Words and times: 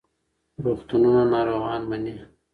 روغتونونه 0.63 1.23
ناروغان 1.33 1.81
مني. 1.89 2.13